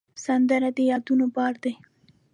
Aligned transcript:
سندره 0.25 0.69
د 0.77 0.79
یادونو 0.91 1.25
بار 1.35 1.53
دی 1.63 1.73